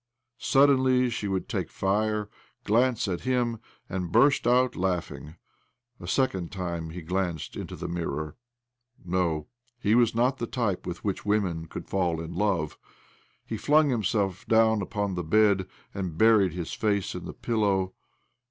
Suddenly 0.39 1.11
she 1.11 1.27
would 1.27 1.47
take 1.47 1.69
fire, 1.69 2.27
glance 2.63 3.07
at 3.07 3.21
him, 3.21 3.59
and— 3.87 4.11
burst 4.11 4.47
out 4.47 4.75
laughing! 4.75 5.35
A 5.99 6.07
second 6.07 6.51
time 6.51 6.89
he 6.89 7.03
glanced 7.03 7.55
into 7.55 7.75
the 7.75 7.87
mirror. 7.87 8.35
No, 9.05 9.45
he 9.79 9.93
was 9.93 10.15
not 10.15 10.39
the 10.39 10.47
type 10.47 10.87
with 10.87 11.03
which 11.03 11.23
women 11.23 11.67
could 11.67 11.87
fall 11.87 12.19
in 12.19 12.33
love! 12.33 12.79
He 13.45 13.57
flung 13.57 13.89
himself 13.89 14.43
down 14.47 14.81
upon 14.81 15.13
the 15.13 15.23
bed, 15.23 15.67
and 15.93 16.17
buried 16.17 16.53
his 16.53 16.73
face 16.73 17.13
in 17.13 17.25
the 17.25 17.33
pillow. 17.33 17.93